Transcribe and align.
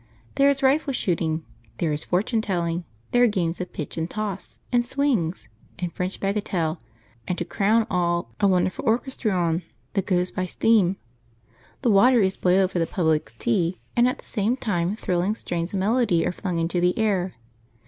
There 0.33 0.49
is 0.49 0.63
rifle 0.63 0.93
shooting, 0.93 1.45
there 1.77 1.93
is 1.93 2.05
fortune 2.05 2.41
telling, 2.41 2.85
there 3.11 3.21
are 3.21 3.27
games 3.27 3.61
of 3.61 3.71
pitch 3.71 3.99
and 3.99 4.09
toss, 4.09 4.57
and 4.71 4.83
swings, 4.83 5.47
and 5.77 5.93
French 5.93 6.19
bagatelle; 6.19 6.79
and, 7.27 7.37
to 7.37 7.45
crown 7.45 7.85
all, 7.87 8.31
a 8.39 8.47
wonderful 8.47 8.83
orchestrion 8.83 9.61
that 9.93 10.07
goes 10.07 10.31
by 10.31 10.47
steam. 10.47 10.97
The 11.83 11.91
water 11.91 12.19
is 12.19 12.35
boiled 12.35 12.71
for 12.71 12.79
the 12.79 12.87
public's 12.87 13.33
tea, 13.37 13.79
and 13.95 14.07
at 14.07 14.17
the 14.17 14.25
same 14.25 14.57
time 14.57 14.95
thrilling 14.95 15.35
strains 15.35 15.71
of 15.71 15.77
melody 15.77 16.25
are 16.25 16.31
flung 16.31 16.57
into 16.57 16.81
the 16.81 16.97
air. 16.97 17.35